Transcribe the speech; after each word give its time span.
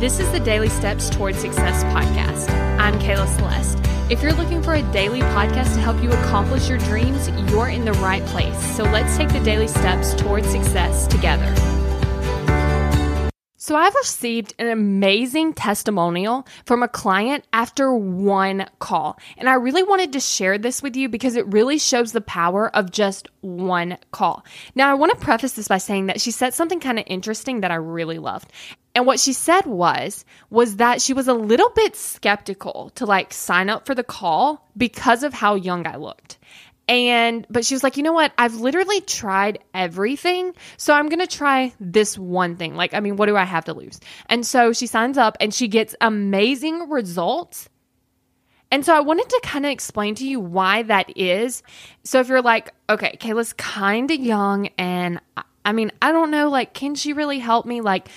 This 0.00 0.18
is 0.18 0.30
the 0.32 0.40
Daily 0.40 0.68
Steps 0.68 1.08
Towards 1.08 1.38
Success 1.38 1.84
podcast. 1.84 2.50
I'm 2.80 2.98
Kayla 2.98 3.28
Celeste. 3.36 3.78
If 4.10 4.22
you're 4.22 4.32
looking 4.32 4.60
for 4.60 4.74
a 4.74 4.82
daily 4.90 5.20
podcast 5.20 5.72
to 5.74 5.80
help 5.80 6.02
you 6.02 6.10
accomplish 6.10 6.68
your 6.68 6.78
dreams, 6.78 7.28
you're 7.48 7.68
in 7.68 7.84
the 7.84 7.92
right 7.94 8.22
place. 8.26 8.76
So 8.76 8.82
let's 8.82 9.16
take 9.16 9.28
the 9.28 9.38
daily 9.40 9.68
steps 9.68 10.12
towards 10.14 10.48
success 10.50 11.06
together. 11.06 11.54
So, 13.56 13.76
I've 13.76 13.94
received 13.94 14.52
an 14.58 14.68
amazing 14.68 15.54
testimonial 15.54 16.46
from 16.66 16.82
a 16.82 16.88
client 16.88 17.46
after 17.54 17.94
one 17.94 18.66
call. 18.78 19.18
And 19.38 19.48
I 19.48 19.54
really 19.54 19.82
wanted 19.82 20.12
to 20.12 20.20
share 20.20 20.58
this 20.58 20.82
with 20.82 20.96
you 20.96 21.08
because 21.08 21.34
it 21.34 21.46
really 21.46 21.78
shows 21.78 22.12
the 22.12 22.20
power 22.20 22.68
of 22.76 22.90
just 22.90 23.28
one 23.40 23.96
call. 24.10 24.44
Now, 24.74 24.90
I 24.90 24.94
want 24.94 25.18
to 25.18 25.24
preface 25.24 25.52
this 25.52 25.68
by 25.68 25.78
saying 25.78 26.08
that 26.08 26.20
she 26.20 26.30
said 26.30 26.52
something 26.52 26.78
kind 26.78 26.98
of 26.98 27.06
interesting 27.06 27.62
that 27.62 27.70
I 27.70 27.76
really 27.76 28.18
loved. 28.18 28.52
And 28.94 29.06
what 29.06 29.18
she 29.18 29.32
said 29.32 29.66
was 29.66 30.24
was 30.50 30.76
that 30.76 31.02
she 31.02 31.14
was 31.14 31.26
a 31.26 31.34
little 31.34 31.70
bit 31.70 31.96
skeptical 31.96 32.90
to 32.94 33.06
like 33.06 33.32
sign 33.32 33.68
up 33.68 33.86
for 33.86 33.94
the 33.94 34.04
call 34.04 34.68
because 34.76 35.24
of 35.24 35.34
how 35.34 35.56
young 35.56 35.86
I 35.86 35.96
looked. 35.96 36.38
And, 36.86 37.46
but 37.48 37.64
she 37.64 37.74
was 37.74 37.82
like, 37.82 37.96
you 37.96 38.02
know 38.02 38.12
what? 38.12 38.32
I've 38.36 38.56
literally 38.56 39.00
tried 39.00 39.58
everything. 39.72 40.54
So 40.76 40.92
I'm 40.92 41.08
going 41.08 41.20
to 41.20 41.26
try 41.26 41.72
this 41.80 42.18
one 42.18 42.56
thing. 42.56 42.74
Like, 42.74 42.92
I 42.92 43.00
mean, 43.00 43.16
what 43.16 43.26
do 43.26 43.36
I 43.36 43.44
have 43.44 43.64
to 43.64 43.72
lose? 43.72 44.00
And 44.26 44.46
so 44.46 44.72
she 44.72 44.86
signs 44.86 45.16
up 45.16 45.36
and 45.40 45.52
she 45.52 45.66
gets 45.66 45.96
amazing 46.00 46.90
results. 46.90 47.68
And 48.70 48.84
so 48.84 48.94
I 48.94 49.00
wanted 49.00 49.28
to 49.30 49.40
kind 49.42 49.64
of 49.64 49.72
explain 49.72 50.14
to 50.16 50.26
you 50.26 50.40
why 50.40 50.82
that 50.82 51.16
is. 51.16 51.62
So 52.02 52.20
if 52.20 52.28
you're 52.28 52.42
like, 52.42 52.72
okay, 52.90 53.16
Kayla's 53.18 53.52
kind 53.54 54.10
of 54.10 54.20
young 54.20 54.68
and 54.76 55.20
I 55.64 55.72
mean, 55.72 55.92
I 56.02 56.12
don't 56.12 56.30
know, 56.30 56.50
like, 56.50 56.74
can 56.74 56.94
she 56.94 57.12
really 57.12 57.38
help 57.38 57.66
me? 57.66 57.80
Like, 57.80 58.08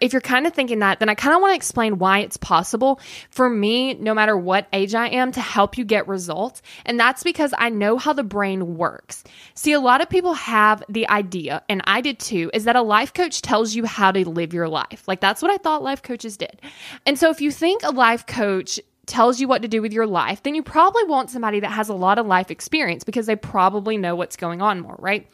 if 0.00 0.12
you're 0.12 0.20
kind 0.20 0.46
of 0.46 0.52
thinking 0.52 0.80
that, 0.80 1.00
then 1.00 1.08
I 1.08 1.14
kind 1.14 1.34
of 1.34 1.40
want 1.40 1.52
to 1.52 1.56
explain 1.56 1.98
why 1.98 2.20
it's 2.20 2.36
possible 2.36 3.00
for 3.30 3.48
me, 3.48 3.94
no 3.94 4.14
matter 4.14 4.36
what 4.36 4.68
age 4.72 4.94
I 4.94 5.08
am, 5.08 5.32
to 5.32 5.40
help 5.40 5.76
you 5.76 5.84
get 5.84 6.08
results. 6.08 6.62
And 6.84 6.98
that's 6.98 7.22
because 7.22 7.52
I 7.56 7.70
know 7.70 7.98
how 7.98 8.12
the 8.12 8.22
brain 8.22 8.76
works. 8.76 9.24
See, 9.54 9.72
a 9.72 9.80
lot 9.80 10.00
of 10.00 10.08
people 10.08 10.34
have 10.34 10.82
the 10.88 11.08
idea, 11.08 11.62
and 11.68 11.82
I 11.84 12.00
did 12.00 12.18
too, 12.18 12.50
is 12.54 12.64
that 12.64 12.76
a 12.76 12.82
life 12.82 13.12
coach 13.12 13.42
tells 13.42 13.74
you 13.74 13.84
how 13.84 14.12
to 14.12 14.28
live 14.28 14.52
your 14.52 14.68
life. 14.68 15.06
Like 15.06 15.20
that's 15.20 15.42
what 15.42 15.50
I 15.50 15.58
thought 15.58 15.82
life 15.82 16.02
coaches 16.02 16.36
did. 16.36 16.60
And 17.06 17.18
so 17.18 17.30
if 17.30 17.40
you 17.40 17.50
think 17.50 17.82
a 17.82 17.90
life 17.90 18.26
coach 18.26 18.80
tells 19.08 19.40
you 19.40 19.48
what 19.48 19.62
to 19.62 19.68
do 19.68 19.82
with 19.82 19.92
your 19.92 20.06
life, 20.06 20.42
then 20.42 20.54
you 20.54 20.62
probably 20.62 21.04
want 21.04 21.30
somebody 21.30 21.60
that 21.60 21.72
has 21.72 21.88
a 21.88 21.94
lot 21.94 22.18
of 22.18 22.26
life 22.26 22.50
experience 22.50 23.02
because 23.02 23.26
they 23.26 23.36
probably 23.36 23.96
know 23.96 24.14
what's 24.14 24.36
going 24.36 24.62
on 24.62 24.80
more, 24.80 24.96
right? 24.98 25.28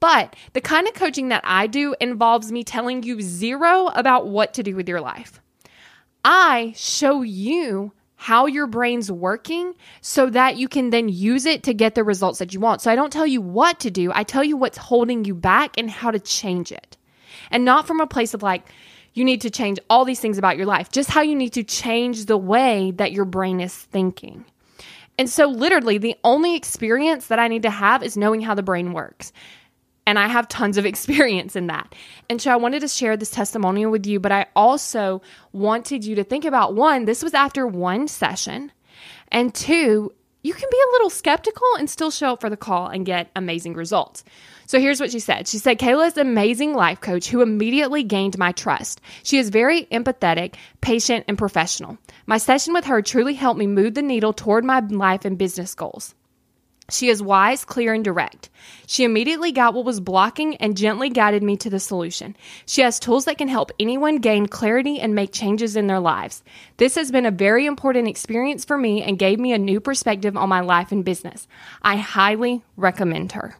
But 0.00 0.34
the 0.52 0.60
kind 0.60 0.88
of 0.88 0.94
coaching 0.94 1.28
that 1.28 1.42
I 1.44 1.66
do 1.66 1.94
involves 2.00 2.50
me 2.50 2.64
telling 2.64 3.02
you 3.02 3.20
zero 3.20 3.88
about 3.88 4.28
what 4.28 4.54
to 4.54 4.62
do 4.62 4.74
with 4.76 4.88
your 4.88 5.00
life. 5.00 5.42
I 6.24 6.72
show 6.76 7.22
you 7.22 7.92
how 8.16 8.46
your 8.46 8.66
brain's 8.66 9.12
working 9.12 9.74
so 10.00 10.30
that 10.30 10.56
you 10.56 10.68
can 10.68 10.90
then 10.90 11.08
use 11.08 11.44
it 11.44 11.64
to 11.64 11.74
get 11.74 11.94
the 11.94 12.02
results 12.02 12.38
that 12.38 12.54
you 12.54 12.60
want. 12.60 12.80
So 12.80 12.90
I 12.90 12.96
don't 12.96 13.12
tell 13.12 13.26
you 13.26 13.40
what 13.40 13.80
to 13.80 13.90
do, 13.90 14.10
I 14.14 14.24
tell 14.24 14.42
you 14.42 14.56
what's 14.56 14.78
holding 14.78 15.24
you 15.24 15.34
back 15.34 15.76
and 15.76 15.90
how 15.90 16.10
to 16.10 16.18
change 16.18 16.72
it. 16.72 16.96
And 17.50 17.64
not 17.64 17.86
from 17.86 18.00
a 18.00 18.06
place 18.06 18.34
of 18.34 18.42
like, 18.42 18.66
you 19.16 19.24
need 19.24 19.40
to 19.40 19.50
change 19.50 19.80
all 19.88 20.04
these 20.04 20.20
things 20.20 20.36
about 20.36 20.58
your 20.58 20.66
life, 20.66 20.92
just 20.92 21.10
how 21.10 21.22
you 21.22 21.34
need 21.34 21.54
to 21.54 21.64
change 21.64 22.26
the 22.26 22.36
way 22.36 22.90
that 22.92 23.12
your 23.12 23.24
brain 23.24 23.60
is 23.60 23.74
thinking. 23.74 24.44
And 25.18 25.30
so, 25.30 25.46
literally, 25.46 25.96
the 25.96 26.16
only 26.22 26.54
experience 26.54 27.28
that 27.28 27.38
I 27.38 27.48
need 27.48 27.62
to 27.62 27.70
have 27.70 28.02
is 28.02 28.18
knowing 28.18 28.42
how 28.42 28.54
the 28.54 28.62
brain 28.62 28.92
works. 28.92 29.32
And 30.06 30.18
I 30.18 30.28
have 30.28 30.48
tons 30.48 30.76
of 30.76 30.84
experience 30.92 31.56
in 31.56 31.68
that. 31.68 31.94
And 32.28 32.40
so 32.40 32.52
I 32.52 32.56
wanted 32.56 32.80
to 32.80 32.88
share 32.88 33.16
this 33.16 33.30
testimonial 33.30 33.90
with 33.90 34.06
you, 34.06 34.20
but 34.20 34.32
I 34.32 34.46
also 34.54 35.22
wanted 35.52 36.04
you 36.04 36.14
to 36.16 36.22
think 36.24 36.44
about 36.44 36.74
one, 36.74 37.06
this 37.06 37.22
was 37.22 37.32
after 37.32 37.66
one 37.66 38.08
session, 38.08 38.70
and 39.32 39.54
two, 39.54 40.12
you 40.46 40.54
can 40.54 40.68
be 40.70 40.78
a 40.78 40.92
little 40.92 41.10
skeptical 41.10 41.66
and 41.76 41.90
still 41.90 42.12
show 42.12 42.34
up 42.34 42.40
for 42.40 42.48
the 42.48 42.56
call 42.56 42.86
and 42.86 43.04
get 43.04 43.32
amazing 43.34 43.74
results. 43.74 44.22
So 44.66 44.78
here's 44.78 45.00
what 45.00 45.10
she 45.10 45.18
said. 45.18 45.48
She 45.48 45.58
said, 45.58 45.80
Kayla 45.80 46.06
is 46.06 46.16
an 46.16 46.28
amazing 46.28 46.72
life 46.72 47.00
coach 47.00 47.28
who 47.28 47.42
immediately 47.42 48.04
gained 48.04 48.38
my 48.38 48.52
trust. 48.52 49.00
She 49.24 49.38
is 49.38 49.48
very 49.48 49.86
empathetic, 49.86 50.54
patient, 50.80 51.24
and 51.26 51.36
professional. 51.36 51.98
My 52.26 52.38
session 52.38 52.74
with 52.74 52.84
her 52.84 53.02
truly 53.02 53.34
helped 53.34 53.58
me 53.58 53.66
move 53.66 53.94
the 53.94 54.02
needle 54.02 54.32
toward 54.32 54.64
my 54.64 54.78
life 54.78 55.24
and 55.24 55.36
business 55.36 55.74
goals. 55.74 56.14
She 56.88 57.08
is 57.08 57.22
wise, 57.22 57.64
clear, 57.64 57.92
and 57.92 58.04
direct. 58.04 58.48
She 58.86 59.02
immediately 59.02 59.50
got 59.50 59.74
what 59.74 59.84
was 59.84 59.98
blocking 59.98 60.56
and 60.56 60.76
gently 60.76 61.10
guided 61.10 61.42
me 61.42 61.56
to 61.56 61.70
the 61.70 61.80
solution. 61.80 62.36
She 62.64 62.82
has 62.82 63.00
tools 63.00 63.24
that 63.24 63.38
can 63.38 63.48
help 63.48 63.72
anyone 63.80 64.18
gain 64.18 64.46
clarity 64.46 65.00
and 65.00 65.14
make 65.14 65.32
changes 65.32 65.74
in 65.74 65.88
their 65.88 65.98
lives. 65.98 66.44
This 66.76 66.94
has 66.94 67.10
been 67.10 67.26
a 67.26 67.32
very 67.32 67.66
important 67.66 68.06
experience 68.06 68.64
for 68.64 68.78
me 68.78 69.02
and 69.02 69.18
gave 69.18 69.40
me 69.40 69.52
a 69.52 69.58
new 69.58 69.80
perspective 69.80 70.36
on 70.36 70.48
my 70.48 70.60
life 70.60 70.92
and 70.92 71.04
business. 71.04 71.48
I 71.82 71.96
highly 71.96 72.62
recommend 72.76 73.32
her. 73.32 73.56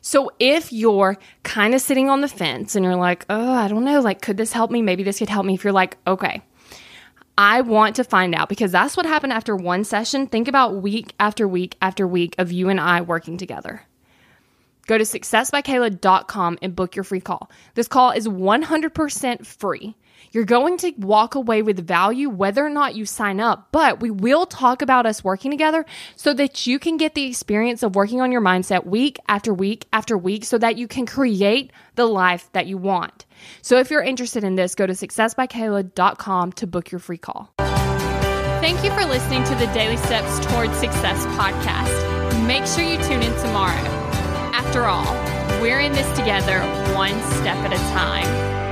So 0.00 0.30
if 0.38 0.70
you're 0.70 1.16
kind 1.44 1.74
of 1.74 1.80
sitting 1.80 2.10
on 2.10 2.20
the 2.20 2.28
fence 2.28 2.76
and 2.76 2.84
you're 2.84 2.94
like, 2.94 3.24
oh, 3.30 3.54
I 3.54 3.68
don't 3.68 3.84
know, 3.84 4.00
like, 4.00 4.20
could 4.20 4.36
this 4.36 4.52
help 4.52 4.70
me? 4.70 4.82
Maybe 4.82 5.02
this 5.02 5.18
could 5.18 5.30
help 5.30 5.46
me. 5.46 5.54
If 5.54 5.64
you're 5.64 5.72
like, 5.72 5.96
okay, 6.06 6.42
I 7.36 7.62
want 7.62 7.96
to 7.96 8.04
find 8.04 8.34
out 8.34 8.48
because 8.48 8.72
that's 8.72 8.96
what 8.96 9.06
happened 9.06 9.32
after 9.32 9.56
one 9.56 9.84
session. 9.84 10.26
Think 10.26 10.46
about 10.46 10.76
week 10.76 11.14
after 11.18 11.48
week 11.48 11.76
after 11.82 12.06
week 12.06 12.34
of 12.38 12.52
you 12.52 12.68
and 12.68 12.80
I 12.80 13.00
working 13.00 13.36
together. 13.36 13.82
Go 14.86 14.98
to 14.98 15.04
successbykayla.com 15.04 16.58
and 16.62 16.76
book 16.76 16.96
your 16.96 17.04
free 17.04 17.20
call. 17.20 17.50
This 17.74 17.88
call 17.88 18.10
is 18.10 18.28
100% 18.28 19.46
free. 19.46 19.96
You're 20.32 20.44
going 20.44 20.78
to 20.78 20.92
walk 20.98 21.36
away 21.36 21.62
with 21.62 21.86
value 21.86 22.28
whether 22.28 22.64
or 22.66 22.70
not 22.70 22.96
you 22.96 23.06
sign 23.06 23.40
up, 23.40 23.68
but 23.70 24.00
we 24.00 24.10
will 24.10 24.46
talk 24.46 24.82
about 24.82 25.06
us 25.06 25.22
working 25.22 25.50
together 25.50 25.86
so 26.16 26.34
that 26.34 26.66
you 26.66 26.78
can 26.78 26.96
get 26.96 27.14
the 27.14 27.24
experience 27.24 27.82
of 27.82 27.94
working 27.94 28.20
on 28.20 28.32
your 28.32 28.40
mindset 28.40 28.84
week 28.84 29.18
after 29.28 29.54
week 29.54 29.86
after 29.92 30.18
week 30.18 30.44
so 30.44 30.58
that 30.58 30.76
you 30.76 30.88
can 30.88 31.06
create 31.06 31.72
the 31.94 32.06
life 32.06 32.50
that 32.52 32.66
you 32.66 32.76
want. 32.76 33.26
So 33.62 33.78
if 33.78 33.90
you're 33.90 34.02
interested 34.02 34.42
in 34.42 34.56
this, 34.56 34.74
go 34.74 34.86
to 34.86 34.92
successbykayla.com 34.92 36.52
to 36.52 36.66
book 36.66 36.90
your 36.90 36.98
free 36.98 37.18
call. 37.18 37.52
Thank 37.58 38.82
you 38.82 38.90
for 38.90 39.04
listening 39.04 39.44
to 39.44 39.54
the 39.54 39.66
Daily 39.72 39.98
Steps 39.98 40.44
Towards 40.46 40.76
Success 40.78 41.26
podcast. 41.36 42.46
Make 42.46 42.66
sure 42.66 42.82
you 42.82 42.96
tune 43.04 43.22
in 43.22 43.40
tomorrow. 43.40 44.03
After 44.56 44.84
all, 44.84 45.12
we're 45.60 45.80
in 45.80 45.90
this 45.90 46.06
together 46.16 46.60
one 46.94 47.20
step 47.40 47.56
at 47.56 47.72
a 47.72 47.76
time. 47.92 48.63